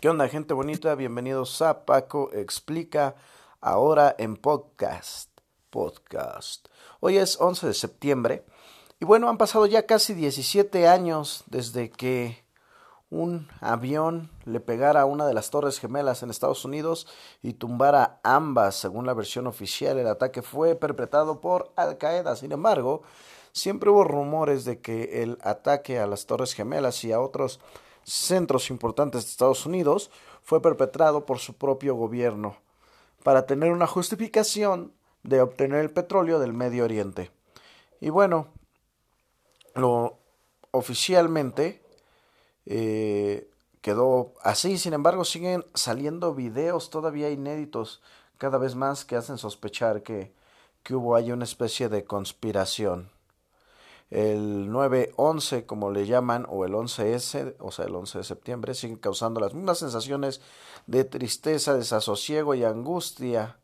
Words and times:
¿Qué 0.00 0.08
onda, 0.08 0.28
gente 0.28 0.54
bonita? 0.54 0.94
Bienvenidos 0.94 1.60
a 1.60 1.84
Paco 1.84 2.30
Explica, 2.32 3.16
ahora 3.60 4.14
en 4.16 4.38
podcast. 4.38 5.28
Podcast. 5.68 6.68
Hoy 7.00 7.18
es 7.18 7.38
11 7.38 7.66
de 7.66 7.74
septiembre 7.74 8.46
y 8.98 9.04
bueno, 9.04 9.28
han 9.28 9.36
pasado 9.36 9.66
ya 9.66 9.84
casi 9.84 10.14
17 10.14 10.88
años 10.88 11.44
desde 11.48 11.90
que 11.90 12.42
un 13.10 13.50
avión 13.60 14.30
le 14.46 14.60
pegara 14.60 15.02
a 15.02 15.04
una 15.04 15.26
de 15.26 15.34
las 15.34 15.50
torres 15.50 15.78
gemelas 15.78 16.22
en 16.22 16.30
Estados 16.30 16.64
Unidos 16.64 17.06
y 17.42 17.52
tumbara 17.52 18.20
ambas, 18.22 18.76
según 18.76 19.04
la 19.04 19.12
versión 19.12 19.46
oficial. 19.46 19.98
El 19.98 20.06
ataque 20.06 20.40
fue 20.40 20.76
perpetrado 20.76 21.42
por 21.42 21.74
Al 21.76 21.98
Qaeda. 21.98 22.36
Sin 22.36 22.52
embargo, 22.52 23.02
siempre 23.52 23.90
hubo 23.90 24.04
rumores 24.04 24.64
de 24.64 24.80
que 24.80 25.22
el 25.22 25.36
ataque 25.42 25.98
a 25.98 26.06
las 26.06 26.24
torres 26.24 26.54
gemelas 26.54 27.04
y 27.04 27.12
a 27.12 27.20
otros 27.20 27.60
centros 28.04 28.70
importantes 28.70 29.24
de 29.24 29.30
Estados 29.30 29.66
Unidos 29.66 30.10
fue 30.42 30.60
perpetrado 30.62 31.26
por 31.26 31.38
su 31.38 31.54
propio 31.54 31.94
gobierno 31.94 32.56
para 33.22 33.46
tener 33.46 33.72
una 33.72 33.86
justificación 33.86 34.92
de 35.22 35.40
obtener 35.40 35.80
el 35.80 35.90
petróleo 35.90 36.38
del 36.38 36.52
Medio 36.52 36.84
Oriente. 36.84 37.30
Y 38.00 38.08
bueno, 38.10 38.48
lo 39.74 40.18
oficialmente 40.70 41.82
eh, 42.66 43.50
quedó 43.80 44.32
así. 44.42 44.78
Sin 44.78 44.94
embargo, 44.94 45.24
siguen 45.24 45.64
saliendo 45.74 46.34
videos 46.34 46.90
todavía 46.90 47.30
inéditos 47.30 48.00
cada 48.38 48.58
vez 48.58 48.74
más 48.74 49.04
que 49.04 49.16
hacen 49.16 49.36
sospechar 49.38 50.02
que, 50.02 50.32
que 50.82 50.94
hubo 50.94 51.14
ahí 51.14 51.32
una 51.32 51.44
especie 51.44 51.88
de 51.88 52.04
conspiración. 52.04 53.10
El 54.10 54.68
9-11, 54.70 55.66
como 55.66 55.90
le 55.90 56.06
llaman, 56.06 56.44
o 56.48 56.64
el 56.64 56.72
11S, 56.72 57.54
o 57.60 57.70
sea, 57.70 57.84
el 57.84 57.94
11 57.94 58.18
de 58.18 58.24
septiembre, 58.24 58.74
siguen 58.74 58.96
causando 58.96 59.40
las 59.40 59.54
mismas 59.54 59.78
sensaciones 59.78 60.40
de 60.86 61.04
tristeza, 61.04 61.74
desasosiego 61.74 62.54
y 62.54 62.64
angustia 62.64 63.58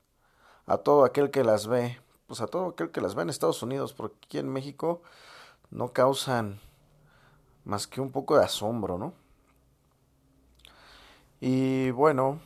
a 0.67 0.79
todo 0.79 1.05
aquel 1.05 1.31
que 1.31 1.43
las 1.43 1.67
ve, 1.67 1.99
pues 2.29 2.41
a 2.41 2.47
todo 2.47 2.69
aquel 2.69 2.91
que 2.91 3.01
las 3.01 3.17
ve 3.17 3.23
en 3.23 3.31
Estados 3.31 3.63
Unidos, 3.63 3.93
porque 3.93 4.17
aquí 4.25 4.39
en 4.39 4.53
México 4.53 5.03
no 5.71 5.93
causan 5.93 6.61
más 7.65 7.89
que 7.89 8.01
un 8.01 8.13
poco 8.13 8.37
de 8.39 8.45
asombro, 8.45 8.99
¿no? 8.99 9.15
Y 11.41 11.91
bueno, 11.91 12.39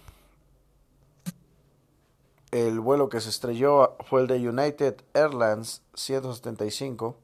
el 2.51 2.81
vuelo 2.81 3.09
que 3.09 3.21
se 3.21 3.28
estrelló 3.28 3.97
fue 4.06 4.23
el 4.23 4.27
de 4.27 4.48
United 4.48 4.97
Airlines 5.15 5.83
175. 5.95 7.17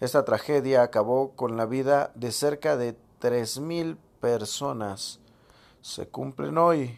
Esta 0.00 0.24
tragedia 0.24 0.82
acabó 0.82 1.34
con 1.34 1.56
la 1.56 1.66
vida 1.66 2.12
de 2.14 2.30
cerca 2.30 2.76
de 2.76 2.96
3.000 3.20 3.96
personas. 4.20 5.18
Se 5.82 6.06
cumplen 6.06 6.56
hoy 6.56 6.96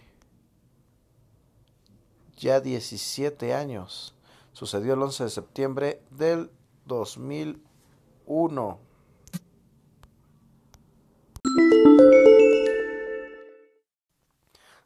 ya 2.37 2.61
17 2.61 3.55
años. 3.55 4.15
Sucedió 4.53 4.93
el 4.95 5.03
11 5.03 5.25
de 5.25 5.31
septiembre 5.31 6.03
del 6.11 6.51
2001. 6.85 8.79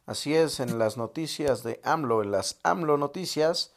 Así 0.05 0.35
es, 0.35 0.61
en 0.61 0.79
las 0.79 0.95
noticias 0.95 1.63
de 1.63 1.81
AMLO, 1.83 2.23
en 2.23 2.31
las 2.31 2.59
AMLO 2.63 2.95
noticias, 2.97 3.73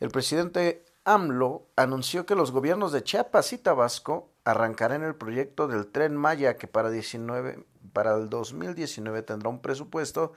el 0.00 0.08
presidente 0.10 0.85
AMLO 1.06 1.68
anunció 1.76 2.26
que 2.26 2.34
los 2.34 2.50
gobiernos 2.50 2.90
de 2.90 3.04
Chiapas 3.04 3.52
y 3.52 3.58
Tabasco 3.58 4.28
arrancarán 4.44 5.04
el 5.04 5.14
proyecto 5.14 5.68
del 5.68 5.86
tren 5.86 6.16
Maya 6.16 6.56
que 6.56 6.66
para, 6.66 6.90
19, 6.90 7.64
para 7.92 8.16
el 8.16 8.28
2019 8.28 9.22
tendrá 9.22 9.48
un 9.48 9.62
presupuesto 9.62 10.32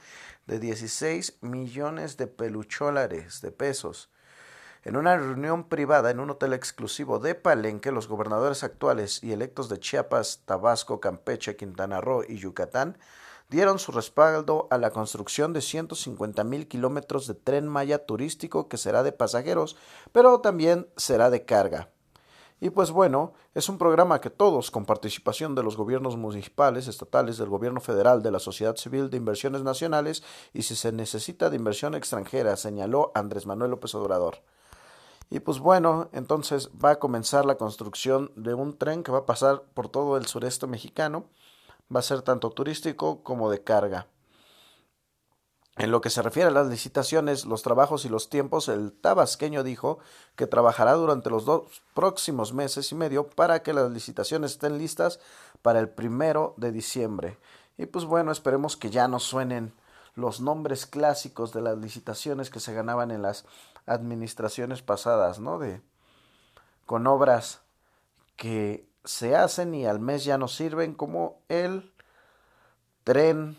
de 0.46 0.60
16 0.60 1.40
millones 1.42 2.18
de 2.18 2.28
pelucholares 2.28 3.42
de 3.42 3.52
pesos. 3.52 4.12
En 4.84 4.96
una 4.96 5.18
reunión 5.18 5.64
privada 5.64 6.12
en 6.12 6.20
un 6.20 6.30
hotel 6.30 6.54
exclusivo 6.54 7.18
de 7.18 7.34
Palenque, 7.34 7.92
los 7.92 8.08
gobernadores 8.08 8.64
actuales 8.64 9.24
y 9.24 9.32
electos 9.32 9.70
de 9.70 9.80
Chiapas, 9.80 10.44
Tabasco, 10.46 11.00
Campeche, 11.00 11.56
Quintana 11.56 12.00
Roo 12.00 12.24
y 12.28 12.38
Yucatán 12.38 12.96
dieron 13.50 13.80
su 13.80 13.92
respaldo 13.92 14.68
a 14.70 14.78
la 14.78 14.92
construcción 14.92 15.54
de 15.54 15.62
150 15.62 16.44
mil 16.44 16.68
kilómetros 16.68 17.28
de 17.28 17.34
tren 17.34 17.68
Maya 17.68 18.06
turístico 18.06 18.70
que 18.70 18.78
será 18.78 19.04
de 19.04 19.12
pasajeros, 19.12 19.76
pero 20.12 20.40
también 20.42 20.88
será 20.96 21.30
de 21.30 21.46
carga. 21.46 21.90
Y 22.62 22.72
pues 22.72 22.92
bueno, 22.92 23.34
es 23.56 23.70
un 23.70 23.78
programa 23.78 24.20
que 24.20 24.30
todos, 24.30 24.70
con 24.70 24.86
participación 24.86 25.56
de 25.56 25.64
los 25.64 25.78
gobiernos 25.78 26.18
municipales, 26.18 26.88
estatales, 26.88 27.38
del 27.38 27.48
gobierno 27.48 27.80
federal, 27.80 28.22
de 28.22 28.32
la 28.32 28.40
sociedad 28.40 28.76
civil, 28.76 29.10
de 29.10 29.18
inversiones 29.18 29.64
nacionales 29.64 30.24
y 30.54 30.64
si 30.64 30.76
se 30.76 30.92
necesita 30.92 31.50
de 31.50 31.56
inversión 31.56 31.96
extranjera, 31.96 32.58
señaló 32.58 33.14
Andrés 33.16 33.46
Manuel 33.46 33.72
López 33.72 33.96
Obrador. 33.96 34.44
Y 35.30 35.40
pues 35.40 35.60
bueno, 35.60 36.10
entonces 36.12 36.70
va 36.84 36.92
a 36.92 37.00
comenzar 37.00 37.46
la 37.46 37.56
construcción 37.56 38.32
de 38.36 38.54
un 38.54 38.78
tren 38.78 39.04
que 39.04 39.12
va 39.12 39.20
a 39.20 39.26
pasar 39.26 39.62
por 39.74 39.88
todo 39.88 40.18
el 40.18 40.26
sureste 40.26 40.68
mexicano 40.68 41.26
va 41.94 42.00
a 42.00 42.04
ser 42.04 42.22
tanto 42.22 42.50
turístico 42.52 43.24
como 43.24 43.50
de 43.50 43.64
carga. 43.64 44.08
En 45.80 45.92
lo 45.92 46.02
que 46.02 46.10
se 46.10 46.22
refiere 46.22 46.50
a 46.50 46.52
las 46.52 46.68
licitaciones, 46.68 47.46
los 47.46 47.64
trabajos 47.64 48.04
y 48.04 48.10
los 48.10 48.30
tiempos, 48.30 48.68
el 48.68 48.92
tabasqueño 48.92 49.64
dijo 49.64 50.00
que 50.36 50.46
trabajará 50.46 50.94
durante 50.94 51.30
los 51.30 51.46
dos 51.46 51.82
próximos 51.94 52.54
meses 52.54 52.92
y 52.92 52.96
medio 52.96 53.30
para 53.30 53.64
que 53.64 53.72
las 53.72 53.90
licitaciones 53.90 54.52
estén 54.52 54.78
listas 54.78 55.22
para 55.62 55.80
el 55.80 55.88
primero 55.88 56.54
de 56.58 56.74
diciembre. 56.74 57.38
Y 57.78 57.86
pues 57.86 58.04
bueno, 58.04 58.34
esperemos 58.34 58.76
que 58.76 58.90
ya 58.90 59.08
no 59.08 59.20
suenen 59.20 59.74
los 60.16 60.42
nombres 60.42 60.86
clásicos 60.86 61.54
de 61.54 61.62
las 61.62 61.78
licitaciones 61.78 62.50
que 62.50 62.60
se 62.60 62.74
ganaban 62.74 63.10
en 63.10 63.22
las 63.22 63.46
administraciones 63.86 64.82
pasadas, 64.82 65.40
¿no? 65.40 65.60
De 65.60 65.82
con 66.86 67.08
obras 67.08 67.62
que 68.36 68.89
se 69.04 69.36
hacen 69.36 69.74
y 69.76 69.86
al 69.86 70.00
mes 70.00 70.24
ya 70.24 70.38
no 70.38 70.48
sirven 70.48 70.94
como 70.94 71.42
el 71.50 71.94
tren 73.04 73.58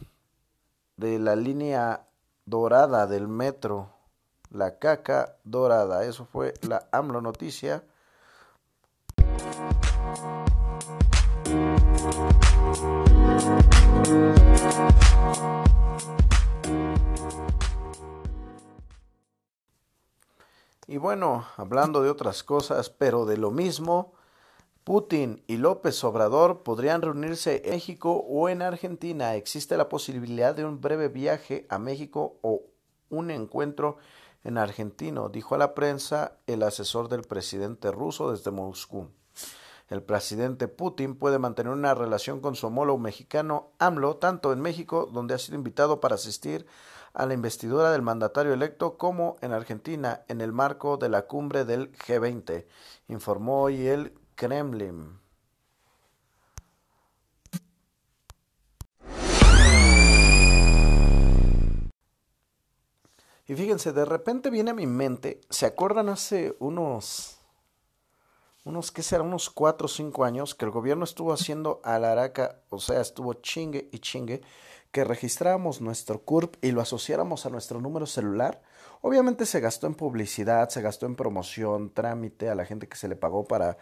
de 0.97 1.19
la 1.19 1.37
línea 1.37 2.07
dorada 2.45 3.07
del 3.07 3.29
metro, 3.29 3.91
la 4.51 4.79
caca 4.79 5.37
dorada. 5.45 6.05
Eso 6.05 6.27
fue 6.27 6.55
la 6.63 6.89
AMLO 6.93 7.21
noticia. 7.21 7.85
Y 20.87 20.97
bueno, 20.97 21.47
hablando 21.57 22.03
de 22.03 22.11
otras 22.11 22.43
cosas, 22.43 22.91
pero 22.91 23.25
de 23.25 23.37
lo 23.37 23.53
mismo, 23.53 24.13
Putin 24.85 25.43
y 25.47 25.59
López 25.59 26.03
Obrador 26.05 26.63
podrían 26.63 27.03
reunirse 27.03 27.63
en 27.65 27.73
México 27.73 28.25
o 28.29 28.49
en 28.49 28.63
Argentina. 28.63 29.35
Existe 29.35 29.77
la 29.77 29.89
posibilidad 29.89 30.55
de 30.55 30.65
un 30.65 30.81
breve 30.81 31.09
viaje 31.09 31.67
a 31.69 31.79
México 31.79 32.39
o 32.41 32.63
un 33.11 33.31
encuentro 33.31 33.99
en 34.43 34.57
Argentina, 34.57 35.29
dijo 35.31 35.55
a 35.55 35.59
la 35.59 35.75
prensa 35.75 36.39
el 36.47 36.63
asesor 36.63 37.09
del 37.09 37.23
presidente 37.23 37.91
ruso 37.91 38.31
desde 38.33 38.51
Moscú. 38.51 39.09
El 39.89 40.03
presidente 40.03 40.69
Putin 40.69 41.17
puede 41.17 41.39
mantener 41.39 41.73
una 41.73 41.95
relación 41.95 42.41
con 42.41 42.55
su 42.55 42.69
homólogo 42.69 42.99
mexicano 42.99 43.73
AMLO, 43.79 44.17
tanto 44.17 44.53
en 44.53 44.61
México, 44.61 45.11
donde 45.13 45.35
ha 45.35 45.39
sido 45.39 45.57
invitado 45.57 46.01
para 46.01 46.15
asistir 46.15 46.65
a 47.13 47.27
la 47.27 47.35
investidura 47.35 47.91
del 47.91 48.03
mandatario 48.03 48.55
electo, 48.55 48.97
como 48.97 49.37
en 49.41 49.53
Argentina, 49.53 50.23
en 50.29 50.41
el 50.41 50.53
marco 50.53 50.97
de 50.97 51.09
la 51.09 51.23
cumbre 51.27 51.65
del 51.65 51.93
G20, 51.93 52.67
informó 53.09 53.63
hoy 53.63 53.89
el 53.89 54.15
Kremlin. 54.41 55.19
Y 63.47 63.55
fíjense, 63.55 63.93
de 63.93 64.07
repente 64.07 64.49
viene 64.49 64.71
a 64.71 64.75
mi 64.75 64.87
mente, 64.87 65.43
¿se 65.51 65.67
acuerdan 65.67 66.09
hace 66.09 66.57
unos, 66.59 67.39
unos, 68.65 68.91
qué 68.91 69.03
será, 69.03 69.25
unos 69.25 69.51
cuatro 69.51 69.85
o 69.85 69.89
cinco 69.89 70.25
años 70.25 70.55
que 70.55 70.65
el 70.65 70.71
gobierno 70.71 71.05
estuvo 71.05 71.35
haciendo 71.35 71.83
a 71.85 71.99
la 71.99 72.13
araca, 72.13 72.63
o 72.71 72.79
sea, 72.79 73.03
estuvo 73.03 73.35
chingue 73.35 73.91
y 73.93 73.99
chingue, 73.99 74.41
que 74.91 75.05
registráramos 75.05 75.83
nuestro 75.83 76.23
CURP 76.23 76.65
y 76.65 76.71
lo 76.71 76.81
asociáramos 76.81 77.45
a 77.45 77.51
nuestro 77.51 77.79
número 77.79 78.07
celular? 78.07 78.63
Obviamente 79.03 79.45
se 79.45 79.61
gastó 79.61 79.87
en 79.87 79.95
publicidad, 79.95 80.71
se 80.71 80.81
gastó 80.81 81.05
en 81.05 81.17
promoción, 81.17 81.93
trámite 81.93 82.49
a 82.49 82.55
la 82.55 82.65
gente 82.65 82.89
que 82.89 82.97
se 82.97 83.09
le 83.09 83.17
pagó 83.17 83.45
para 83.45 83.77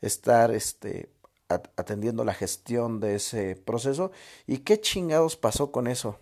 estar 0.00 0.50
este, 0.50 1.10
atendiendo 1.48 2.24
la 2.24 2.34
gestión 2.34 3.00
de 3.00 3.16
ese 3.16 3.56
proceso. 3.56 4.10
¿Y 4.46 4.58
qué 4.58 4.80
chingados 4.80 5.36
pasó 5.36 5.72
con 5.72 5.86
eso? 5.86 6.18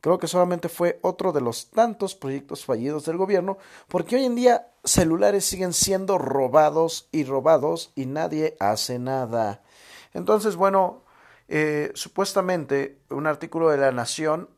Creo 0.00 0.18
que 0.18 0.26
solamente 0.26 0.68
fue 0.68 0.98
otro 1.02 1.32
de 1.32 1.40
los 1.40 1.70
tantos 1.70 2.14
proyectos 2.14 2.64
fallidos 2.64 3.06
del 3.06 3.16
gobierno, 3.16 3.56
porque 3.88 4.16
hoy 4.16 4.24
en 4.24 4.34
día 4.34 4.68
celulares 4.84 5.46
siguen 5.46 5.72
siendo 5.72 6.18
robados 6.18 7.08
y 7.10 7.24
robados 7.24 7.90
y 7.94 8.04
nadie 8.04 8.56
hace 8.60 8.98
nada. 8.98 9.62
Entonces, 10.12 10.56
bueno, 10.56 11.04
eh, 11.48 11.90
supuestamente 11.94 12.98
un 13.08 13.26
artículo 13.26 13.70
de 13.70 13.78
La 13.78 13.92
Nación 13.92 14.50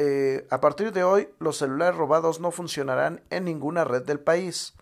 eh, 0.00 0.46
a 0.50 0.60
partir 0.60 0.92
de 0.92 1.02
hoy 1.02 1.28
los 1.40 1.58
celulares 1.58 1.96
robados 1.96 2.38
no 2.38 2.52
funcionarán 2.52 3.20
en 3.30 3.44
ninguna 3.44 3.82
red 3.82 4.04
del 4.04 4.20
país 4.20 4.74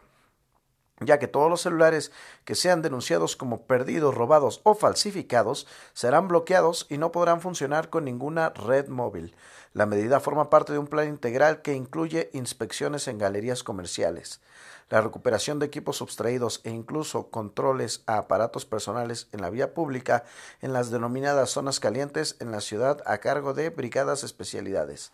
ya 1.01 1.19
que 1.19 1.29
todos 1.29 1.51
los 1.51 1.61
celulares 1.61 2.11
que 2.45 2.55
sean 2.55 2.81
denunciados 2.81 3.37
como 3.37 3.63
perdidos, 3.63 4.15
robados 4.15 4.61
o 4.65 4.75
falsificados 4.75 5.67
serán 5.93 6.29
bloqueados 6.29 6.87
y 6.89 6.97
no 6.97 7.13
podrán 7.13 7.41
funcionar 7.41 7.91
con 7.91 8.05
ninguna 8.05 8.51
red 8.51 8.89
móvil. 8.89 9.35
La 9.75 9.85
medida 9.85 10.21
forma 10.21 10.49
parte 10.49 10.73
de 10.73 10.79
un 10.79 10.87
plan 10.87 11.09
integral 11.09 11.61
que 11.61 11.75
incluye 11.75 12.31
inspecciones 12.33 13.09
en 13.09 13.19
galerías 13.19 13.63
comerciales, 13.63 14.41
la 14.89 15.03
recuperación 15.03 15.59
de 15.59 15.67
equipos 15.67 15.99
sustraídos 15.99 16.63
e 16.65 16.71
incluso 16.71 17.29
controles 17.29 18.03
a 18.07 18.17
aparatos 18.17 18.65
personales 18.65 19.29
en 19.33 19.43
la 19.43 19.51
vía 19.51 19.75
pública 19.75 20.25
en 20.63 20.73
las 20.73 20.91
denominadas 20.91 21.51
zonas 21.51 21.79
calientes 21.79 22.37
en 22.41 22.53
la 22.53 22.63
ciudad 22.63 23.03
a 23.05 23.19
cargo 23.19 23.53
de 23.53 23.69
brigadas 23.69 24.25
especialidades. 24.25 25.13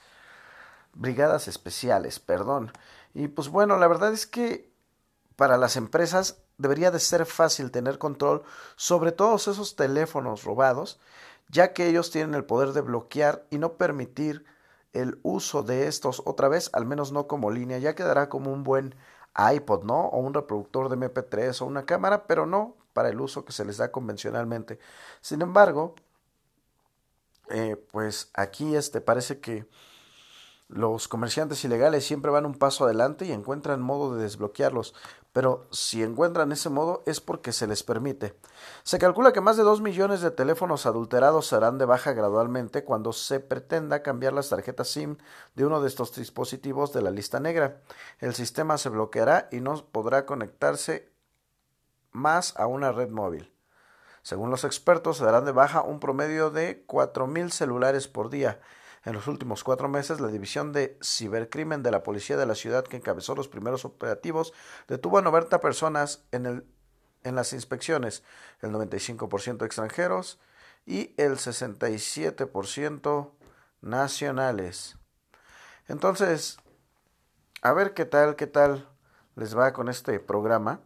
Brigadas 0.95 1.49
especiales, 1.49 2.21
perdón. 2.21 2.71
Y 3.15 3.29
pues 3.29 3.49
bueno, 3.49 3.79
la 3.79 3.89
verdad 3.89 4.13
es 4.13 4.27
que 4.27 4.72
para 5.37 5.57
las 5.57 5.77
empresas 5.77 6.39
debería 6.59 6.91
de 6.91 7.01
ser 7.01 7.27
fácil 7.27 7.71
tener 7.71 7.99
control 7.99 8.43
sobre 8.77 9.13
todos 9.13 9.49
esos 9.49 9.77
teléfonos 9.77 10.45
robados, 10.45 10.99
ya 11.49 11.73
que 11.73 11.89
ellos 11.89 12.11
tienen 12.11 12.35
el 12.35 12.45
poder 12.45 12.73
de 12.73 12.81
bloquear 12.81 13.47
y 13.51 13.59
no 13.59 13.75
permitir 13.75 14.45
el 14.93 15.19
uso 15.23 15.63
de 15.63 15.87
estos 15.87 16.23
otra 16.25 16.49
vez, 16.49 16.71
al 16.73 16.87
menos 16.87 17.13
no 17.13 17.27
como 17.27 17.51
línea, 17.51 17.79
ya 17.79 17.95
quedará 17.95 18.29
como 18.29 18.53
un 18.53 18.63
buen 18.63 18.95
iPod, 19.37 19.85
¿no? 19.85 20.07
O 20.09 20.19
un 20.19 20.35
reproductor 20.35 20.89
de 20.89 20.97
MP3 20.97 21.63
o 21.63 21.67
una 21.67 21.87
cámara, 21.87 22.27
pero 22.27 22.47
no 22.47 22.77
para 22.93 23.09
el 23.09 23.21
uso 23.21 23.45
que 23.45 23.53
se 23.53 23.65
les 23.65 23.79
da 23.79 23.91
convencionalmente. 23.91 24.79
Sin 25.23 25.41
embargo, 25.41 25.95
eh, 27.49 27.77
pues 27.91 28.31
aquí 28.35 28.77
este 28.77 29.01
parece 29.01 29.41
que 29.41 29.67
los 30.73 31.07
comerciantes 31.07 31.63
ilegales 31.65 32.07
siempre 32.07 32.31
van 32.31 32.47
un 32.47 32.55
paso 32.55 32.85
adelante 32.85 33.27
y 33.27 33.33
encuentran 33.33 33.83
modo 33.83 34.15
de 34.15 34.23
desbloquearlos, 34.23 34.95
pero 35.33 35.67
si 35.71 36.03
encuentran 36.03 36.51
ese 36.51 36.71
modo 36.71 37.03
es 37.05 37.21
porque 37.21 37.53
se 37.53 37.67
les 37.67 37.83
permite. 37.83 38.39
Se 38.83 38.99
calcula 38.99 39.33
que 39.33 39.43
más 39.43 39.59
de 39.59 39.65
dos 39.65 39.83
millones 39.83 40.23
de 40.23 40.31
teléfonos 40.31 40.87
adulterados 40.87 41.47
serán 41.47 41.77
de 41.77 41.85
baja 41.85 42.15
gradualmente 42.15 42.85
cuando 42.85 43.13
se 43.13 43.39
pretenda 43.39 44.03
cambiar 44.03 44.33
las 44.33 44.49
tarjetas 44.49 44.89
SIM 44.89 45.19
de 45.55 45.67
uno 45.67 45.83
de 45.83 45.89
estos 45.89 46.15
dispositivos 46.15 46.95
de 46.95 47.03
la 47.03 47.11
lista 47.11 47.39
negra. 47.39 47.83
El 48.19 48.35
sistema 48.35 48.79
se 48.79 48.89
bloqueará 48.89 49.49
y 49.53 49.61
no 49.61 49.75
podrá 49.93 50.25
conectarse 50.25 51.13
más 52.13 52.57
a 52.57 52.67
una 52.67 52.93
red 52.93 53.11
móvil. 53.11 53.53
Según 54.23 54.51
los 54.51 54.65
expertos, 54.65 55.19
se 55.19 55.25
darán 55.25 55.45
de 55.45 55.53
baja 55.53 55.83
un 55.83 56.01
promedio 56.01 56.51
de 56.51 56.87
4.000 56.87 57.51
celulares 57.51 58.09
por 58.09 58.31
día 58.31 58.61
en 59.05 59.15
los 59.15 59.27
últimos 59.27 59.65
cuatro 59.65 59.89
meses, 59.89 60.21
la 60.21 60.29
División 60.29 60.73
de 60.73 60.97
Cibercrimen 61.03 61.83
de 61.83 61.91
la 61.91 62.03
Policía 62.03 62.37
de 62.37 62.47
la 62.47 62.55
Ciudad, 62.55 62.85
que 62.85 62.97
encabezó 62.97 63.35
los 63.35 63.49
primeros 63.49 63.85
operativos, 63.85 64.53
detuvo 64.87 65.19
a 65.19 65.23
90 65.23 65.61
personas 65.61 66.25
en, 66.31 66.47
el, 66.47 66.65
en 67.25 67.35
las 67.35 67.53
inspecciones, 67.53 68.23
el 68.61 68.71
95% 68.71 69.65
extranjeros 69.65 70.39
y 70.87 71.15
el 71.17 71.33
67% 71.33 73.31
nacionales. 73.81 74.99
Entonces, 75.89 76.59
a 77.61 77.73
ver 77.73 77.95
qué 77.95 78.05
tal, 78.05 78.37
qué 78.37 78.47
tal 78.47 78.89
les 79.35 79.57
va 79.57 79.73
con 79.73 79.89
este 79.89 80.21
programa. 80.21 80.81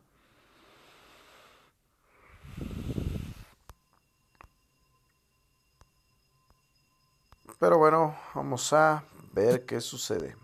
Pero 7.59 7.79
bueno, 7.79 8.17
vamos 8.35 8.73
a 8.73 9.05
ver 9.33 9.65
qué 9.65 9.81
sucede. 9.81 10.37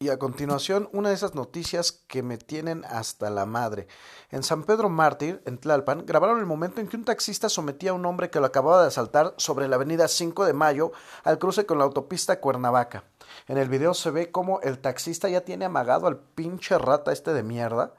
Y 0.00 0.10
a 0.10 0.18
continuación, 0.18 0.88
una 0.92 1.10
de 1.10 1.14
esas 1.14 1.34
noticias 1.34 1.92
que 1.92 2.22
me 2.22 2.36
tienen 2.36 2.84
hasta 2.84 3.30
la 3.30 3.46
madre. 3.46 3.86
En 4.30 4.42
San 4.42 4.64
Pedro 4.64 4.90
Mártir, 4.90 5.40
en 5.46 5.56
Tlalpan, 5.56 6.04
grabaron 6.04 6.40
el 6.40 6.46
momento 6.46 6.80
en 6.80 6.88
que 6.88 6.96
un 6.96 7.04
taxista 7.04 7.48
sometía 7.48 7.92
a 7.92 7.94
un 7.94 8.04
hombre 8.04 8.28
que 8.28 8.40
lo 8.40 8.46
acababa 8.46 8.82
de 8.82 8.88
asaltar 8.88 9.34
sobre 9.38 9.68
la 9.68 9.76
avenida 9.76 10.08
5 10.08 10.44
de 10.44 10.52
Mayo 10.52 10.92
al 11.22 11.38
cruce 11.38 11.64
con 11.64 11.78
la 11.78 11.84
autopista 11.84 12.40
Cuernavaca. 12.40 13.04
En 13.48 13.56
el 13.56 13.68
video 13.68 13.94
se 13.94 14.10
ve 14.10 14.30
como 14.30 14.60
el 14.60 14.78
taxista 14.78 15.28
ya 15.28 15.42
tiene 15.42 15.64
amagado 15.64 16.06
al 16.06 16.18
pinche 16.18 16.76
rata 16.76 17.12
este 17.12 17.32
de 17.32 17.42
mierda 17.42 17.94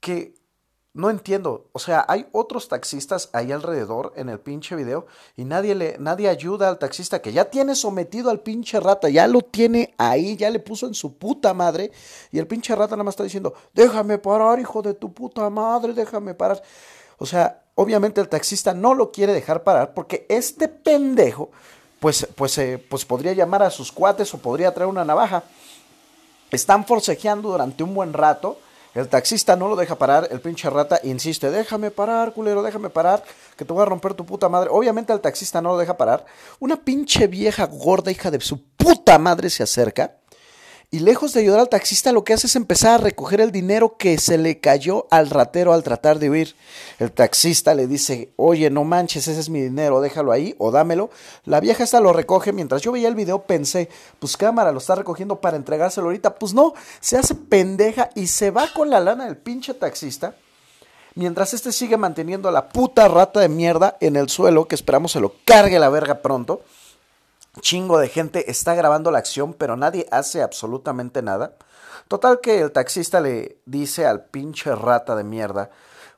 que 0.00 0.34
no 0.94 1.10
entiendo, 1.10 1.68
o 1.72 1.78
sea, 1.78 2.04
hay 2.08 2.26
otros 2.32 2.68
taxistas 2.68 3.28
ahí 3.32 3.52
alrededor 3.52 4.12
en 4.16 4.28
el 4.28 4.40
pinche 4.40 4.74
video 4.74 5.06
y 5.36 5.44
nadie 5.44 5.74
le 5.74 5.96
nadie 5.98 6.28
ayuda 6.28 6.68
al 6.68 6.78
taxista 6.78 7.20
que 7.20 7.32
ya 7.32 7.44
tiene 7.50 7.74
sometido 7.74 8.30
al 8.30 8.40
pinche 8.40 8.80
rata, 8.80 9.08
ya 9.08 9.26
lo 9.26 9.42
tiene 9.42 9.94
ahí, 9.98 10.36
ya 10.36 10.50
le 10.50 10.58
puso 10.58 10.86
en 10.86 10.94
su 10.94 11.16
puta 11.16 11.52
madre 11.54 11.92
y 12.32 12.38
el 12.38 12.46
pinche 12.46 12.74
rata 12.74 12.96
nada 12.96 13.04
más 13.04 13.12
está 13.12 13.22
diciendo, 13.22 13.54
"Déjame 13.74 14.18
parar, 14.18 14.58
hijo 14.58 14.82
de 14.82 14.94
tu 14.94 15.12
puta 15.12 15.48
madre, 15.50 15.92
déjame 15.92 16.34
parar." 16.34 16.62
O 17.18 17.26
sea, 17.26 17.62
obviamente 17.74 18.20
el 18.20 18.28
taxista 18.28 18.72
no 18.72 18.94
lo 18.94 19.12
quiere 19.12 19.32
dejar 19.32 19.62
parar 19.62 19.94
porque 19.94 20.26
este 20.28 20.68
pendejo 20.68 21.50
pues 22.00 22.26
pues 22.34 22.56
eh, 22.58 22.84
pues 22.88 23.04
podría 23.04 23.34
llamar 23.34 23.62
a 23.62 23.70
sus 23.70 23.92
cuates 23.92 24.32
o 24.34 24.38
podría 24.38 24.72
traer 24.72 24.88
una 24.88 25.04
navaja. 25.04 25.44
Están 26.50 26.86
forcejeando 26.86 27.50
durante 27.50 27.82
un 27.82 27.94
buen 27.94 28.14
rato 28.14 28.58
el 28.94 29.08
taxista 29.08 29.56
no 29.56 29.68
lo 29.68 29.76
deja 29.76 29.96
parar, 29.96 30.28
el 30.30 30.40
pinche 30.40 30.68
rata 30.70 31.00
insiste, 31.02 31.50
déjame 31.50 31.90
parar, 31.90 32.32
culero, 32.32 32.62
déjame 32.62 32.90
parar, 32.90 33.22
que 33.56 33.64
te 33.64 33.72
voy 33.72 33.82
a 33.82 33.86
romper 33.86 34.14
tu 34.14 34.24
puta 34.26 34.48
madre. 34.48 34.70
Obviamente 34.72 35.12
el 35.12 35.20
taxista 35.20 35.60
no 35.60 35.70
lo 35.70 35.78
deja 35.78 35.96
parar. 35.96 36.24
Una 36.58 36.76
pinche 36.76 37.26
vieja 37.26 37.66
gorda 37.66 38.10
hija 38.10 38.30
de 38.30 38.40
su 38.40 38.62
puta 38.76 39.18
madre 39.18 39.50
se 39.50 39.62
acerca 39.62 40.17
y 40.90 41.00
lejos 41.00 41.34
de 41.34 41.40
ayudar 41.40 41.60
al 41.60 41.68
taxista, 41.68 42.12
lo 42.12 42.24
que 42.24 42.32
hace 42.32 42.46
es 42.46 42.56
empezar 42.56 42.94
a 42.94 43.04
recoger 43.04 43.42
el 43.42 43.52
dinero 43.52 43.96
que 43.98 44.16
se 44.16 44.38
le 44.38 44.58
cayó 44.58 45.06
al 45.10 45.28
ratero 45.28 45.74
al 45.74 45.82
tratar 45.82 46.18
de 46.18 46.30
huir. 46.30 46.56
El 46.98 47.12
taxista 47.12 47.74
le 47.74 47.86
dice, 47.86 48.30
oye, 48.36 48.70
no 48.70 48.84
manches, 48.84 49.28
ese 49.28 49.38
es 49.38 49.50
mi 49.50 49.60
dinero, 49.60 50.00
déjalo 50.00 50.32
ahí 50.32 50.54
o 50.56 50.70
dámelo. 50.70 51.10
La 51.44 51.60
vieja 51.60 51.84
esta 51.84 52.00
lo 52.00 52.14
recoge. 52.14 52.54
Mientras 52.54 52.80
yo 52.80 52.92
veía 52.92 53.08
el 53.08 53.14
video 53.14 53.42
pensé, 53.42 53.90
pues 54.18 54.38
cámara, 54.38 54.72
lo 54.72 54.78
está 54.78 54.94
recogiendo 54.94 55.42
para 55.42 55.58
entregárselo 55.58 56.06
ahorita. 56.06 56.36
Pues 56.36 56.54
no, 56.54 56.72
se 57.00 57.18
hace 57.18 57.34
pendeja 57.34 58.08
y 58.14 58.28
se 58.28 58.50
va 58.50 58.72
con 58.72 58.88
la 58.88 59.00
lana 59.00 59.26
del 59.26 59.36
pinche 59.36 59.74
taxista. 59.74 60.36
Mientras 61.14 61.52
este 61.52 61.70
sigue 61.70 61.98
manteniendo 61.98 62.48
a 62.48 62.52
la 62.52 62.70
puta 62.70 63.08
rata 63.08 63.40
de 63.40 63.50
mierda 63.50 63.98
en 64.00 64.16
el 64.16 64.30
suelo, 64.30 64.66
que 64.66 64.74
esperamos 64.74 65.12
se 65.12 65.20
lo 65.20 65.34
cargue 65.44 65.78
la 65.78 65.90
verga 65.90 66.22
pronto 66.22 66.62
chingo 67.60 67.98
de 67.98 68.08
gente 68.08 68.50
está 68.50 68.74
grabando 68.74 69.10
la 69.10 69.18
acción, 69.18 69.54
pero 69.54 69.76
nadie 69.76 70.06
hace 70.10 70.42
absolutamente 70.42 71.22
nada. 71.22 71.56
Total 72.08 72.40
que 72.40 72.60
el 72.60 72.72
taxista 72.72 73.20
le 73.20 73.60
dice 73.66 74.06
al 74.06 74.24
pinche 74.24 74.74
rata 74.74 75.14
de 75.14 75.24
mierda, 75.24 75.70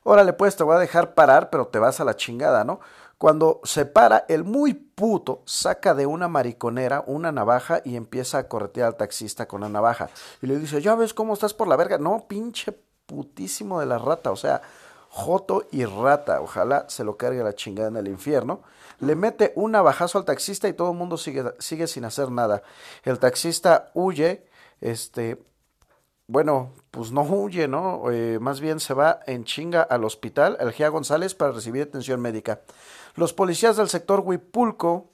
órale 0.02 0.32
pues 0.32 0.56
te 0.56 0.64
voy 0.64 0.76
a 0.76 0.80
dejar 0.80 1.14
parar, 1.14 1.50
pero 1.50 1.66
te 1.66 1.78
vas 1.78 2.00
a 2.00 2.04
la 2.04 2.16
chingada, 2.16 2.64
¿no? 2.64 2.80
Cuando 3.18 3.60
se 3.64 3.84
para, 3.84 4.24
el 4.28 4.44
muy 4.44 4.72
puto 4.72 5.42
saca 5.44 5.94
de 5.94 6.06
una 6.06 6.26
mariconera 6.26 7.04
una 7.06 7.30
navaja 7.30 7.82
y 7.84 7.96
empieza 7.96 8.38
a 8.38 8.48
corretear 8.48 8.86
al 8.86 8.96
taxista 8.96 9.46
con 9.46 9.60
la 9.60 9.68
navaja. 9.68 10.08
Y 10.40 10.46
le 10.46 10.58
dice, 10.58 10.80
ya 10.80 10.94
ves 10.94 11.12
cómo 11.12 11.34
estás 11.34 11.52
por 11.52 11.68
la 11.68 11.76
verga. 11.76 11.98
No, 11.98 12.24
pinche 12.26 12.72
putísimo 13.04 13.78
de 13.78 13.84
la 13.84 13.98
rata. 13.98 14.30
O 14.30 14.36
sea, 14.36 14.62
joto 15.10 15.66
y 15.70 15.84
rata. 15.84 16.40
Ojalá 16.40 16.86
se 16.88 17.04
lo 17.04 17.18
cargue 17.18 17.44
la 17.44 17.54
chingada 17.54 17.88
en 17.88 17.96
el 17.96 18.08
infierno 18.08 18.62
le 19.00 19.16
mete 19.16 19.52
un 19.56 19.72
navajazo 19.72 20.18
al 20.18 20.24
taxista 20.24 20.68
y 20.68 20.72
todo 20.72 20.92
el 20.92 20.96
mundo 20.96 21.16
sigue, 21.16 21.44
sigue 21.58 21.86
sin 21.86 22.04
hacer 22.04 22.30
nada. 22.30 22.62
El 23.02 23.18
taxista 23.18 23.90
huye, 23.94 24.46
este, 24.80 25.42
bueno, 26.26 26.72
pues 26.90 27.10
no 27.10 27.22
huye, 27.22 27.66
¿no? 27.66 28.10
Eh, 28.10 28.38
más 28.40 28.60
bien 28.60 28.78
se 28.78 28.94
va 28.94 29.20
en 29.26 29.44
chinga 29.44 29.82
al 29.82 30.04
hospital, 30.04 30.56
al 30.60 30.72
GEA 30.72 30.88
González, 30.88 31.34
para 31.34 31.52
recibir 31.52 31.82
atención 31.82 32.20
médica. 32.20 32.60
Los 33.16 33.32
policías 33.32 33.76
del 33.76 33.88
sector 33.88 34.20
Huipulco 34.20 35.10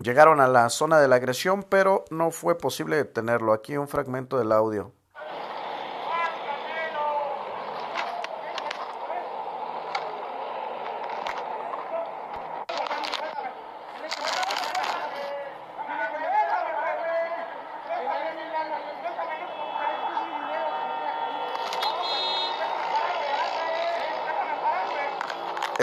llegaron 0.00 0.40
a 0.40 0.48
la 0.48 0.68
zona 0.70 1.00
de 1.00 1.08
la 1.08 1.16
agresión, 1.16 1.62
pero 1.62 2.04
no 2.10 2.30
fue 2.30 2.58
posible 2.58 2.96
detenerlo. 2.96 3.52
Aquí 3.52 3.76
un 3.76 3.88
fragmento 3.88 4.38
del 4.38 4.52
audio. 4.52 4.92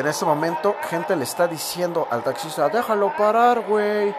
En 0.08 0.12
ese 0.12 0.24
momento, 0.24 0.78
gente 0.90 1.18
le 1.18 1.26
está 1.26 1.50
diciendo 1.50 2.08
al 2.10 2.24
taxista, 2.24 2.70
déjalo 2.70 3.14
parar, 3.18 3.60
güey. 3.60 4.16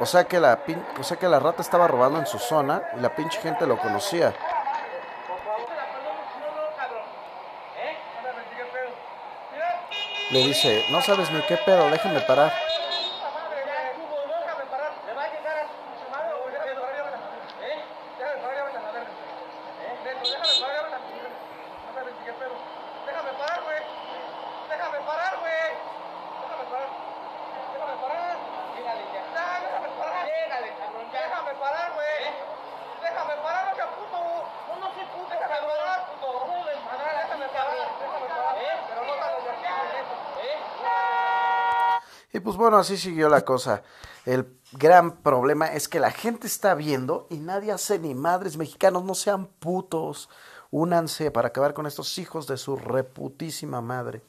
O 0.00 0.06
sea 0.06 0.24
que 0.24 0.40
la 0.40 0.58
o 0.98 1.02
sea 1.02 1.18
que 1.18 1.28
la 1.28 1.38
rata 1.38 1.60
estaba 1.60 1.86
robando 1.86 2.18
en 2.18 2.24
su 2.24 2.38
zona 2.38 2.82
y 2.96 3.00
la 3.00 3.14
pinche 3.14 3.38
gente 3.42 3.66
lo 3.66 3.76
conocía. 3.76 4.32
le 10.30 10.38
dice, 10.38 10.86
no 10.90 11.02
sabes 11.02 11.30
ni 11.30 11.42
qué 11.42 11.58
pedo, 11.58 11.90
déjame 11.90 12.22
parar. 12.22 12.54
Y 42.32 42.40
pues 42.40 42.56
bueno, 42.56 42.78
así 42.78 42.96
siguió 42.96 43.28
la 43.28 43.42
cosa. 43.42 43.82
El 44.24 44.58
gran 44.72 45.18
problema 45.22 45.66
es 45.66 45.88
que 45.88 46.00
la 46.00 46.10
gente 46.10 46.46
está 46.46 46.74
viendo 46.74 47.26
y 47.28 47.36
nadie 47.36 47.72
hace 47.72 47.98
ni 47.98 48.14
madres 48.14 48.56
mexicanos, 48.56 49.04
no 49.04 49.14
sean 49.14 49.46
putos. 49.46 50.30
Únanse 50.70 51.30
para 51.30 51.48
acabar 51.48 51.74
con 51.74 51.86
estos 51.86 52.16
hijos 52.16 52.46
de 52.46 52.56
su 52.56 52.76
reputísima 52.76 53.82
madre. 53.82 54.22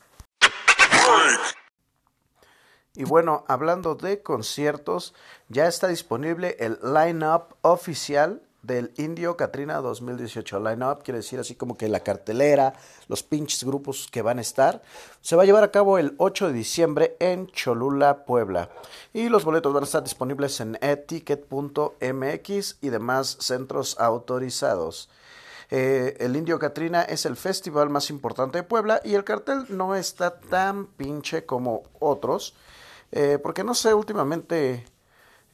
Y 2.96 3.06
bueno, 3.06 3.46
hablando 3.48 3.96
de 3.96 4.22
conciertos, 4.22 5.16
ya 5.48 5.68
está 5.68 5.88
disponible 5.88 6.58
el 6.60 6.78
line-up 6.84 7.56
oficial 7.62 8.44
del 8.64 8.92
Indio 8.98 9.38
Katrina 9.38 9.76
2018. 9.76 10.60
Line-up 10.60 11.04
quiere 11.04 11.20
decir 11.20 11.40
así 11.40 11.54
como 11.54 11.78
que 11.78 11.88
la 11.88 12.00
cartelera, 12.00 12.74
los 13.08 13.22
pinches 13.22 13.64
grupos 13.64 14.08
que 14.12 14.24
van 14.24 14.40
a 14.40 14.42
estar. 14.42 14.82
Se 15.22 15.36
va 15.36 15.44
a 15.44 15.46
llevar 15.46 15.64
a 15.64 15.72
cabo 15.72 16.00
el 16.00 16.16
8 16.18 16.48
de 16.48 16.54
diciembre 16.54 17.16
en 17.20 17.48
Cholula, 17.48 18.26
Puebla. 18.26 18.70
Y 19.14 19.30
los 19.30 19.46
boletos 19.46 19.72
van 19.74 19.84
a 19.84 19.86
estar 19.86 20.04
disponibles 20.04 20.60
en 20.62 20.80
eticket.mx 20.82 22.78
y 22.82 22.90
demás 22.90 23.38
centros 23.40 24.00
autorizados. 24.00 25.10
Eh, 25.70 26.18
el 26.20 26.36
Indio 26.36 26.60
Katrina 26.60 27.04
es 27.04 27.26
el 27.26 27.36
festival 27.36 27.90
más 27.90 28.10
importante 28.10 28.60
de 28.60 28.64
Puebla 28.64 29.02
y 29.04 29.16
el 29.16 29.24
cartel 29.24 29.66
no 29.70 29.96
está 29.96 30.40
tan 30.40 30.88
pinche 30.88 31.46
como 31.46 31.84
otros. 32.00 32.56
Eh, 33.12 33.40
porque 33.42 33.64
no 33.64 33.74
sé, 33.74 33.94
últimamente 33.94 34.86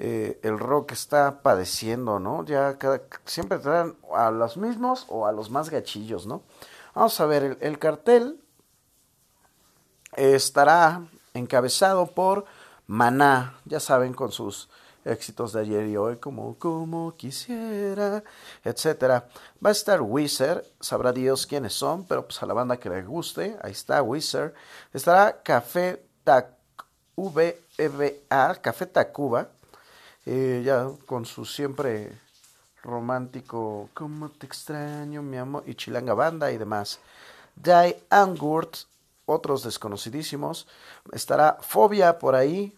eh, 0.02 0.40
el 0.44 0.58
rock 0.58 0.94
está 0.94 1.42
padeciendo, 1.42 2.20
¿no? 2.20 2.46
Ya 2.46 2.78
siempre 3.26 3.60
traen 3.60 3.98
a 4.16 4.32
los 4.32 4.56
mismos 4.56 5.06
o 5.10 5.28
a 5.28 5.34
los 5.34 5.50
más 5.50 5.70
gachillos, 5.70 6.26
¿no? 6.26 6.42
Vamos 6.96 7.20
a 7.20 7.26
ver, 7.26 7.58
el, 7.60 7.78
cartel 7.80 8.42
estará 10.16 11.02
encabezado 11.34 12.08
por 12.08 12.46
Maná, 12.88 13.60
ya 13.66 13.82
saben, 13.82 14.14
con 14.14 14.32
sus 14.32 14.70
éxitos 15.04 15.52
de 15.52 15.62
ayer 15.62 15.88
y 15.88 15.98
hoy, 15.98 16.16
como 16.16 16.58
como 16.58 17.14
quisiera, 17.18 18.24
etcétera. 18.64 19.28
Va 19.64 19.70
a 19.70 19.74
estar 19.74 20.02
Wizard, 20.02 20.64
sabrá 20.80 21.12
Dios 21.12 21.46
quiénes 21.46 21.74
son, 21.74 22.06
pero 22.06 22.24
pues 22.26 22.42
a 22.42 22.46
la 22.46 22.54
banda 22.54 22.78
que 22.78 22.90
le 22.90 23.02
guste, 23.04 23.58
ahí 23.62 23.74
está 23.74 24.02
Wizard. 24.02 24.54
Estará 24.94 25.42
Café 25.44 26.06
Tac 26.24 26.54
VBA, 27.18 28.56
Café 28.62 28.86
Tacuba, 28.86 29.50
eh, 30.32 30.62
ya 30.64 30.88
con 31.08 31.26
su 31.26 31.44
siempre 31.44 32.12
romántico 32.84 33.90
Como 33.96 34.30
te 34.30 34.46
extraño, 34.46 35.24
mi 35.24 35.38
amor, 35.38 35.64
y 35.66 35.74
Chilanga 35.74 36.14
Banda 36.14 36.52
y 36.52 36.58
demás. 36.58 37.00
Die 37.56 38.00
Angurt, 38.10 38.78
otros 39.26 39.64
desconocidísimos. 39.64 40.68
Estará 41.12 41.58
Fobia 41.62 42.20
por 42.20 42.36
ahí. 42.36 42.78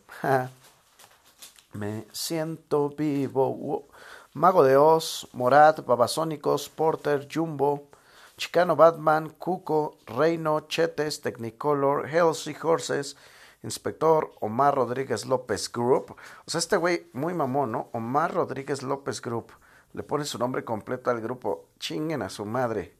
Me 1.73 2.05
siento 2.13 2.89
vivo. 2.89 3.85
Mago 4.33 4.63
de 4.63 4.77
Oz, 4.77 5.27
Morat, 5.33 5.85
Babasónicos, 5.85 6.69
Porter, 6.69 7.27
Jumbo, 7.29 7.89
Chicano 8.37 8.77
Batman, 8.77 9.29
Cuco, 9.29 9.97
Reino, 10.05 10.61
Chetes, 10.61 11.19
Technicolor, 11.19 12.07
Hellsy 12.07 12.55
Horses, 12.63 13.17
Inspector 13.63 14.33
Omar 14.39 14.75
Rodríguez 14.75 15.25
López 15.25 15.71
Group. 15.71 16.15
O 16.45 16.49
sea, 16.49 16.59
este 16.59 16.77
güey 16.77 17.09
muy 17.13 17.33
mamón, 17.33 17.71
¿no? 17.71 17.89
Omar 17.93 18.33
Rodríguez 18.33 18.83
López 18.83 19.21
Group. 19.21 19.51
Le 19.93 20.03
pone 20.03 20.25
su 20.25 20.39
nombre 20.39 20.63
completo 20.63 21.11
al 21.11 21.21
grupo. 21.21 21.67
Chinguen 21.79 22.21
a 22.21 22.29
su 22.29 22.45
madre. 22.45 22.95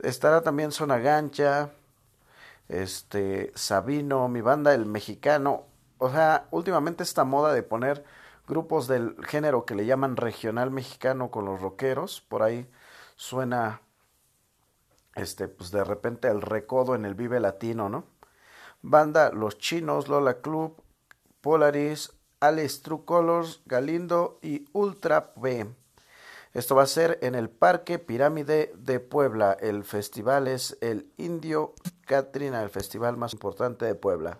Estará 0.00 0.42
también 0.42 0.72
Zona 0.72 0.98
Gancha. 0.98 1.70
Este, 2.68 3.52
Sabino, 3.54 4.28
mi 4.28 4.40
banda 4.40 4.74
El 4.74 4.86
Mexicano. 4.86 5.66
O 5.98 6.10
sea, 6.10 6.48
últimamente 6.50 7.02
esta 7.02 7.24
moda 7.24 7.52
de 7.52 7.62
poner 7.62 8.04
grupos 8.48 8.88
del 8.88 9.16
género 9.24 9.64
que 9.64 9.74
le 9.74 9.86
llaman 9.86 10.16
regional 10.16 10.70
mexicano 10.70 11.30
con 11.30 11.44
los 11.44 11.60
rockeros. 11.60 12.20
Por 12.20 12.42
ahí 12.42 12.68
suena, 13.16 13.80
este, 15.14 15.48
pues 15.48 15.70
de 15.70 15.84
repente 15.84 16.28
el 16.28 16.42
recodo 16.42 16.94
en 16.94 17.04
el 17.04 17.14
Vive 17.14 17.40
Latino, 17.40 17.88
¿no? 17.88 18.04
Banda 18.82 19.30
Los 19.32 19.58
Chinos, 19.58 20.08
Lola 20.08 20.40
Club, 20.40 20.82
Polaris, 21.40 22.12
Alice 22.40 22.82
True 22.82 23.04
Colors, 23.04 23.62
Galindo 23.64 24.38
y 24.42 24.66
Ultra 24.72 25.32
P. 25.34 25.66
Esto 26.52 26.74
va 26.74 26.82
a 26.82 26.86
ser 26.86 27.18
en 27.22 27.34
el 27.34 27.48
Parque 27.48 27.98
Pirámide 27.98 28.74
de 28.76 29.00
Puebla. 29.00 29.56
El 29.58 29.84
festival 29.84 30.48
es 30.48 30.76
el 30.80 31.10
Indio 31.16 31.74
Catrina, 32.04 32.62
el 32.62 32.68
festival 32.68 33.16
más 33.16 33.32
importante 33.32 33.86
de 33.86 33.94
Puebla. 33.94 34.38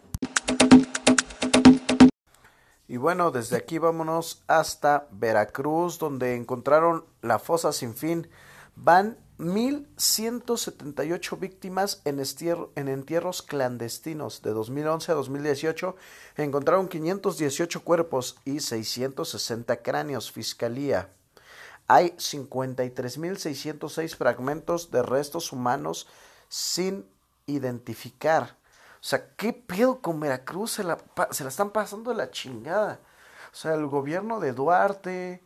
Y 2.88 2.98
bueno, 2.98 3.30
desde 3.30 3.56
aquí 3.56 3.78
vámonos 3.78 4.42
hasta 4.48 5.06
Veracruz, 5.12 5.98
donde 5.98 6.34
encontraron 6.34 7.06
la 7.22 7.38
fosa 7.38 7.72
sin 7.72 7.94
fin. 7.94 8.28
Van 8.74 9.16
1.178 9.38 11.38
víctimas 11.38 12.02
en, 12.04 12.22
en, 12.76 12.88
entierros 12.88 13.40
clandestinos. 13.42 14.42
De 14.42 14.50
2011 14.50 15.12
a 15.12 15.14
2018 15.14 15.96
encontraron 16.36 16.88
518 16.88 17.82
cuerpos 17.82 18.36
y 18.44 18.60
660 18.60 19.82
cráneos. 19.82 20.30
Fiscalía. 20.30 21.08
Hay 21.88 22.10
53.606 22.10 24.16
fragmentos 24.16 24.90
de 24.90 25.02
restos 25.02 25.52
humanos 25.52 26.06
sin 26.48 27.06
identificar. 27.46 28.56
O 28.94 29.04
sea, 29.04 29.30
¿qué 29.36 29.52
pedo 29.52 30.00
con 30.00 30.20
Veracruz? 30.20 30.72
Se 30.72 30.84
la, 30.84 30.96
se 31.30 31.42
la 31.42 31.50
están 31.50 31.70
pasando 31.70 32.12
de 32.12 32.16
la 32.16 32.30
chingada. 32.30 33.00
O 33.52 33.56
sea, 33.56 33.74
el 33.74 33.86
gobierno 33.86 34.38
de 34.38 34.52
Duarte, 34.52 35.42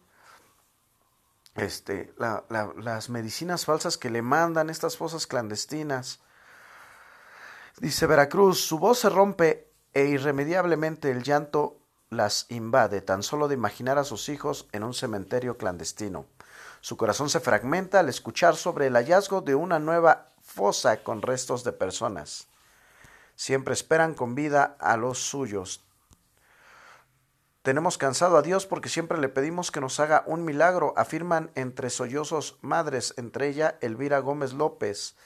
este, 1.57 2.15
las 2.19 3.09
medicinas 3.09 3.65
falsas 3.65 3.97
que 3.99 4.11
le 4.11 4.23
mandan, 4.23 4.71
estas 4.71 4.97
fosas 4.97 5.27
clandestinas. 5.27 6.21
Dice 7.79 8.07
Veracruz, 8.07 8.61
su 8.61 8.79
voz 8.79 9.01
se 9.01 9.11
rompe 9.11 9.71
e 9.93 10.05
irremediablemente 10.05 11.11
el 11.11 11.23
llanto 11.23 11.79
las 12.11 12.47
invade, 12.51 13.01
tan 13.01 13.23
solo 13.23 13.49
de 13.49 13.55
imaginar 13.55 13.99
a 13.99 14.05
sus 14.05 14.29
hijos 14.29 14.69
en 14.73 14.85
un 14.85 14.95
cementerio 14.95 15.57
clandestino. 15.57 16.27
Su 16.81 16.97
corazón 16.97 17.31
se 17.31 17.41
fragmenta 17.41 18.01
al 18.01 18.09
escuchar 18.09 18.57
sobre 18.57 18.87
el 18.87 18.95
hallazgo 18.95 19.41
de 19.41 19.55
una 19.55 19.79
nueva 19.79 20.29
fosa 20.43 21.03
con 21.03 21.23
restos 21.23 21.65
de 21.65 21.73
personas. 21.73 22.47
Siempre 23.35 23.75
esperan 23.75 24.15
con 24.15 24.35
vida 24.35 24.77
a 24.79 24.97
los 24.97 25.19
suyos, 25.19 25.86
tenemos 27.67 27.99
cansado 27.99 28.37
a 28.37 28.43
Dios 28.43 28.65
porque 28.65 28.89
siempre 28.89 29.19
le 29.19 29.29
pedimos 29.29 29.73
que 29.73 29.81
nos 29.81 29.99
haga 29.99 30.23
un 30.29 30.45
milagro, 30.45 30.95
afirman 30.97 31.51
entre 31.57 31.91
sollozos 31.91 32.59
madres, 32.63 33.13
entre 33.17 33.49
ella 33.49 33.77
Elvira 33.81 34.21
Gómez 34.21 34.53
López, 34.53 35.17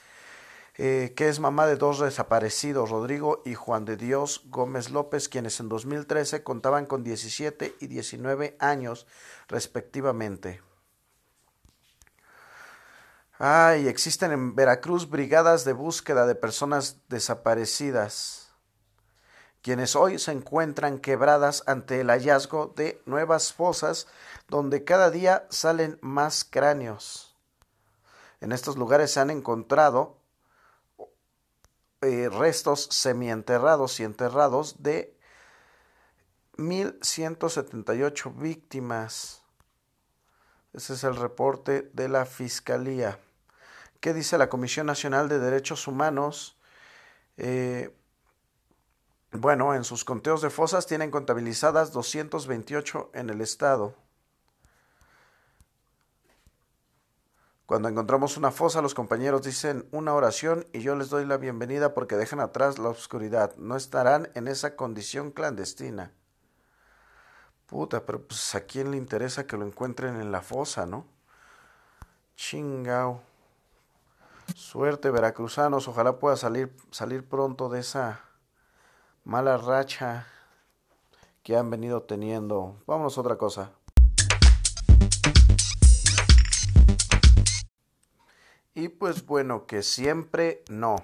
eh, 0.75 1.13
que 1.15 1.29
es 1.29 1.39
mamá 1.39 1.67
de 1.67 1.75
dos 1.75 1.99
desaparecidos, 1.99 2.89
Rodrigo 2.89 3.43
y 3.45 3.53
Juan 3.53 3.85
de 3.85 3.95
Dios 3.95 4.41
Gómez 4.45 4.89
López, 4.89 5.29
quienes 5.29 5.59
en 5.59 5.69
2013 5.69 6.41
contaban 6.41 6.87
con 6.87 7.03
17 7.03 7.75
y 7.79 7.85
19 7.85 8.57
años 8.59 9.05
respectivamente. 9.47 10.63
Ay, 13.37 13.87
existen 13.87 14.31
en 14.31 14.55
Veracruz 14.55 15.07
brigadas 15.07 15.63
de 15.63 15.73
búsqueda 15.73 16.25
de 16.25 16.33
personas 16.33 17.01
desaparecidas 17.07 18.40
quienes 19.61 19.95
hoy 19.95 20.17
se 20.19 20.31
encuentran 20.31 20.99
quebradas 20.99 21.63
ante 21.67 22.01
el 22.01 22.09
hallazgo 22.09 22.73
de 22.75 23.01
nuevas 23.05 23.53
fosas 23.53 24.07
donde 24.47 24.83
cada 24.83 25.11
día 25.11 25.45
salen 25.49 25.97
más 26.01 26.43
cráneos. 26.43 27.35
En 28.39 28.51
estos 28.51 28.75
lugares 28.75 29.11
se 29.11 29.19
han 29.19 29.29
encontrado 29.29 30.17
eh, 32.01 32.29
restos 32.29 32.87
semienterrados 32.89 33.99
y 33.99 34.03
enterrados 34.03 34.81
de 34.81 35.15
1.178 36.57 38.35
víctimas. 38.35 39.43
Ese 40.73 40.93
es 40.93 41.03
el 41.03 41.15
reporte 41.15 41.91
de 41.93 42.09
la 42.09 42.25
Fiscalía. 42.25 43.19
¿Qué 43.99 44.13
dice 44.13 44.39
la 44.39 44.49
Comisión 44.49 44.87
Nacional 44.87 45.29
de 45.29 45.37
Derechos 45.37 45.87
Humanos? 45.87 46.57
Eh, 47.37 47.95
Bueno, 49.33 49.73
en 49.73 49.85
sus 49.85 50.03
conteos 50.03 50.41
de 50.41 50.49
fosas 50.49 50.87
tienen 50.87 51.09
contabilizadas 51.09 51.93
228 51.93 53.11
en 53.13 53.29
el 53.29 53.39
estado. 53.39 53.95
Cuando 57.65 57.87
encontramos 57.87 58.35
una 58.35 58.51
fosa, 58.51 58.81
los 58.81 58.93
compañeros 58.93 59.43
dicen 59.43 59.87
una 59.91 60.13
oración 60.13 60.67
y 60.73 60.81
yo 60.81 60.97
les 60.97 61.09
doy 61.09 61.25
la 61.25 61.37
bienvenida 61.37 61.93
porque 61.93 62.17
dejan 62.17 62.41
atrás 62.41 62.77
la 62.77 62.89
oscuridad. 62.89 63.55
No 63.55 63.77
estarán 63.77 64.29
en 64.35 64.49
esa 64.49 64.75
condición 64.75 65.31
clandestina. 65.31 66.11
Puta, 67.67 68.05
pero 68.05 68.27
pues 68.27 68.53
a 68.53 68.65
quién 68.65 68.91
le 68.91 68.97
interesa 68.97 69.47
que 69.47 69.55
lo 69.55 69.65
encuentren 69.65 70.19
en 70.19 70.33
la 70.33 70.41
fosa, 70.41 70.85
¿no? 70.85 71.05
Chingao. 72.35 73.21
Suerte, 74.53 75.09
veracruzanos. 75.09 75.87
Ojalá 75.87 76.19
pueda 76.19 76.35
salir, 76.35 76.75
salir 76.91 77.25
pronto 77.25 77.69
de 77.69 77.79
esa 77.79 78.25
mala 79.23 79.57
racha 79.57 80.27
que 81.43 81.55
han 81.55 81.69
venido 81.69 82.03
teniendo. 82.03 82.77
Vámonos 82.85 83.17
a 83.17 83.21
otra 83.21 83.37
cosa. 83.37 83.71
Y 88.73 88.89
pues 88.89 89.25
bueno, 89.25 89.65
que 89.65 89.83
siempre 89.83 90.63
no. 90.69 90.95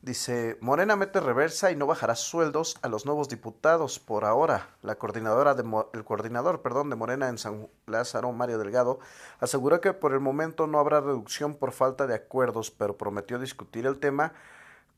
Dice, 0.00 0.58
Morena 0.60 0.96
mete 0.96 1.20
reversa 1.20 1.70
y 1.70 1.76
no 1.76 1.86
bajará 1.86 2.16
sueldos 2.16 2.76
a 2.82 2.88
los 2.88 3.06
nuevos 3.06 3.28
diputados 3.28 4.00
por 4.00 4.24
ahora. 4.24 4.70
La 4.82 4.96
coordinadora 4.96 5.54
de, 5.54 5.62
el 5.92 6.04
coordinador 6.04 6.60
perdón, 6.60 6.90
de 6.90 6.96
Morena 6.96 7.28
en 7.28 7.38
San 7.38 7.68
Lázaro, 7.86 8.32
Mario 8.32 8.58
Delgado, 8.58 8.98
aseguró 9.38 9.80
que 9.80 9.92
por 9.92 10.12
el 10.12 10.18
momento 10.18 10.66
no 10.66 10.80
habrá 10.80 11.00
reducción 11.00 11.54
por 11.54 11.70
falta 11.70 12.08
de 12.08 12.16
acuerdos, 12.16 12.72
pero 12.72 12.96
prometió 12.96 13.38
discutir 13.38 13.86
el 13.86 14.00
tema 14.00 14.32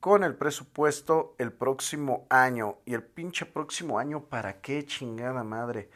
con 0.04 0.22
el 0.22 0.34
presupuesto 0.34 1.34
el 1.38 1.50
próximo 1.50 2.26
año. 2.28 2.76
¿Y 2.84 2.92
el 2.92 3.02
pinche 3.02 3.46
próximo 3.46 3.98
año 3.98 4.24
para 4.24 4.60
qué 4.60 4.84
chingada 4.84 5.42
madre? 5.44 5.88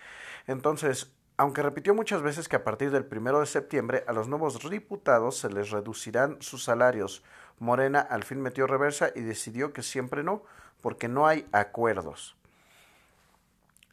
Entonces, 0.47 1.13
aunque 1.37 1.63
repitió 1.63 1.95
muchas 1.95 2.23
veces 2.23 2.49
que 2.49 2.57
a 2.57 2.65
partir 2.65 2.91
del 2.91 3.05
primero 3.05 3.41
de 3.41 3.45
septiembre 3.45 4.05
a 4.07 4.15
los 4.15 4.27
nuevos 4.27 4.71
diputados 4.71 5.37
se 5.37 5.51
les 5.51 5.69
reducirán 5.69 6.39
sus 6.41 6.65
salarios, 6.65 7.23
Morena 7.59 8.01
al 8.01 8.25
fin 8.25 8.41
metió 8.41 8.67
reversa 8.67 9.11
y 9.15 9.21
decidió 9.21 9.75
que 9.75 9.83
siempre 9.83 10.23
no, 10.23 10.43
porque 10.81 11.07
no 11.07 11.27
hay 11.27 11.47
acuerdos. 11.53 12.38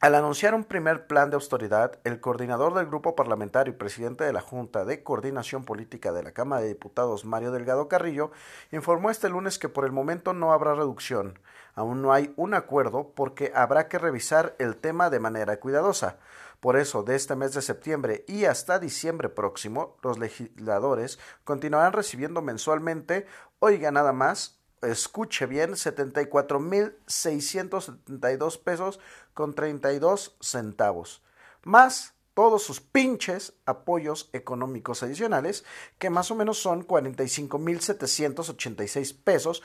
Al 0.06 0.14
anunciar 0.14 0.54
un 0.54 0.66
primer 0.66 1.08
plan 1.08 1.32
de 1.32 1.36
austeridad, 1.36 1.98
el 2.04 2.20
coordinador 2.20 2.76
del 2.76 2.86
grupo 2.86 3.16
parlamentario 3.16 3.74
y 3.74 3.76
presidente 3.76 4.24
de 4.24 4.34
la 4.34 4.40
Junta 4.40 4.86
de 4.86 5.02
Coordinación 5.02 5.66
Política 5.66 6.12
de 6.12 6.22
la 6.22 6.32
Cámara 6.32 6.62
de 6.62 6.68
Diputados, 6.68 7.26
Mario 7.26 7.52
Delgado 7.52 7.88
Carrillo, 7.88 8.30
informó 8.72 9.10
este 9.10 9.30
lunes 9.30 9.58
que 9.58 9.68
por 9.68 9.84
el 9.84 9.92
momento 9.92 10.34
no 10.34 10.54
habrá 10.54 10.76
reducción. 10.76 11.40
Aún 11.74 12.04
no 12.04 12.14
hay 12.14 12.32
un 12.36 12.54
acuerdo 12.54 13.14
porque 13.16 13.52
habrá 13.56 13.88
que 13.88 13.98
revisar 13.98 14.56
el 14.60 14.76
tema 14.76 15.10
de 15.10 15.20
manera 15.20 15.60
cuidadosa. 15.60 16.20
Por 16.60 16.78
eso, 16.78 17.02
de 17.02 17.16
este 17.16 17.36
mes 17.36 17.56
de 17.56 17.64
septiembre 17.64 18.26
y 18.28 18.46
hasta 18.46 18.78
diciembre 18.78 19.30
próximo, 19.30 19.98
los 20.04 20.20
legisladores 20.20 21.18
continuarán 21.44 21.94
recibiendo 21.94 22.44
mensualmente, 22.44 23.26
oiga 23.58 23.90
nada 23.90 24.14
más, 24.14 24.60
escuche 24.86 25.46
bien, 25.46 25.72
74.672 25.72 28.62
pesos 28.62 29.02
con 29.34 29.54
32 29.54 30.38
centavos, 30.40 31.22
más 31.64 32.16
todos 32.36 32.62
sus 32.64 32.80
pinches 32.82 33.54
apoyos 33.66 34.30
económicos 34.34 35.02
adicionales, 35.04 35.64
que 35.98 36.10
más 36.10 36.32
o 36.32 36.36
menos 36.36 36.58
son 36.58 36.86
45.786 36.86 39.16
pesos 39.24 39.64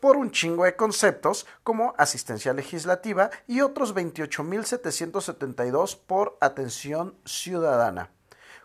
por 0.00 0.16
un 0.16 0.32
chingo 0.32 0.64
de 0.64 0.74
conceptos 0.76 1.46
como 1.62 1.94
asistencia 1.96 2.52
legislativa 2.52 3.30
y 3.46 3.60
otros 3.60 3.94
28.772 3.94 5.96
por 6.06 6.36
atención 6.40 7.14
ciudadana. 7.24 8.10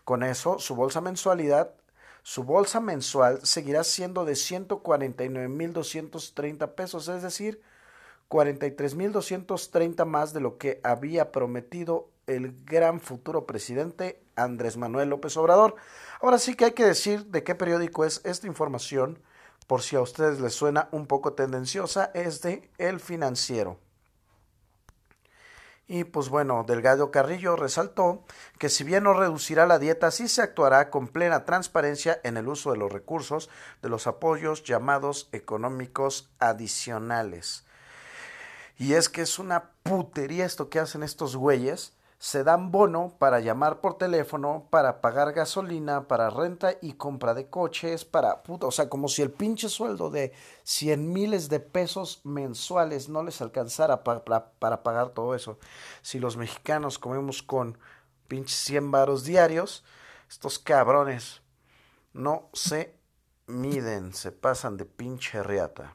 Con 0.04 0.24
eso, 0.24 0.58
su 0.58 0.74
bolsa 0.74 1.00
mensualidad 1.00 1.76
su 2.24 2.42
bolsa 2.42 2.80
mensual 2.80 3.38
seguirá 3.42 3.84
siendo 3.84 4.24
de 4.24 4.32
149.230 4.32 6.74
pesos, 6.74 7.06
es 7.08 7.22
decir, 7.22 7.60
43.230 8.30 10.06
más 10.06 10.32
de 10.32 10.40
lo 10.40 10.56
que 10.56 10.80
había 10.82 11.30
prometido 11.30 12.08
el 12.26 12.64
gran 12.64 13.02
futuro 13.02 13.44
presidente 13.44 14.22
Andrés 14.36 14.78
Manuel 14.78 15.10
López 15.10 15.36
Obrador. 15.36 15.74
Ahora 16.22 16.38
sí 16.38 16.54
que 16.54 16.64
hay 16.64 16.72
que 16.72 16.86
decir 16.86 17.26
de 17.26 17.44
qué 17.44 17.54
periódico 17.54 18.06
es 18.06 18.22
esta 18.24 18.46
información 18.46 19.18
por 19.66 19.82
si 19.82 19.96
a 19.96 20.00
ustedes 20.00 20.40
les 20.40 20.54
suena 20.54 20.88
un 20.92 21.06
poco 21.06 21.34
tendenciosa, 21.34 22.10
es 22.14 22.40
de 22.40 22.70
El 22.78 23.00
Financiero. 23.00 23.83
Y 25.86 26.04
pues 26.04 26.30
bueno, 26.30 26.64
Delgado 26.66 27.10
Carrillo 27.10 27.56
resaltó 27.56 28.24
que 28.58 28.70
si 28.70 28.84
bien 28.84 29.04
no 29.04 29.12
reducirá 29.12 29.66
la 29.66 29.78
dieta, 29.78 30.10
sí 30.10 30.28
se 30.28 30.42
actuará 30.42 30.90
con 30.90 31.08
plena 31.08 31.44
transparencia 31.44 32.20
en 32.24 32.36
el 32.36 32.48
uso 32.48 32.72
de 32.72 32.78
los 32.78 32.90
recursos 32.92 33.50
de 33.82 33.90
los 33.90 34.06
apoyos 34.06 34.64
llamados 34.64 35.28
económicos 35.32 36.30
adicionales. 36.38 37.64
Y 38.78 38.94
es 38.94 39.08
que 39.08 39.22
es 39.22 39.38
una 39.38 39.70
putería 39.82 40.46
esto 40.46 40.68
que 40.68 40.80
hacen 40.80 41.02
estos 41.02 41.36
güeyes 41.36 41.93
se 42.24 42.42
dan 42.42 42.70
bono 42.70 43.14
para 43.18 43.40
llamar 43.40 43.82
por 43.82 43.98
teléfono, 43.98 44.66
para 44.70 45.02
pagar 45.02 45.34
gasolina, 45.34 46.08
para 46.08 46.30
renta 46.30 46.72
y 46.80 46.94
compra 46.94 47.34
de 47.34 47.50
coches, 47.50 48.06
para 48.06 48.42
puta, 48.42 48.66
o 48.66 48.70
sea, 48.70 48.88
como 48.88 49.08
si 49.08 49.20
el 49.20 49.30
pinche 49.30 49.68
sueldo 49.68 50.08
de 50.08 50.32
cien 50.62 51.12
miles 51.12 51.50
de 51.50 51.60
pesos 51.60 52.22
mensuales 52.24 53.10
no 53.10 53.22
les 53.22 53.42
alcanzara 53.42 54.02
para, 54.04 54.24
para, 54.24 54.82
pagar 54.82 55.10
todo 55.10 55.34
eso. 55.34 55.58
Si 56.00 56.18
los 56.18 56.38
mexicanos 56.38 56.98
comemos 56.98 57.42
con 57.42 57.76
pinches 58.26 58.56
100 58.56 58.90
varos 58.90 59.24
diarios, 59.24 59.84
estos 60.26 60.58
cabrones 60.58 61.42
no 62.14 62.48
se 62.54 62.96
miden, 63.48 64.14
se 64.14 64.32
pasan 64.32 64.78
de 64.78 64.86
pinche 64.86 65.42
reata. 65.42 65.94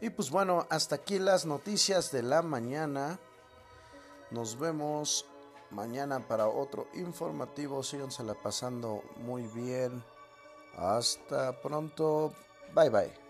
Y 0.00 0.10
pues 0.10 0.30
bueno, 0.30 0.64
hasta 0.70 0.94
aquí 0.94 1.18
las 1.18 1.44
noticias 1.44 2.12
de 2.12 2.22
la 2.22 2.42
mañana. 2.42 3.18
Nos 4.30 4.58
vemos 4.58 5.24
mañana 5.70 6.26
para 6.26 6.48
otro 6.48 6.88
informativo. 6.94 7.82
Sígansela 7.82 8.34
pasando 8.34 9.02
muy 9.16 9.42
bien. 9.42 10.02
Hasta 10.76 11.60
pronto. 11.60 12.32
Bye 12.74 12.90
bye. 12.90 13.25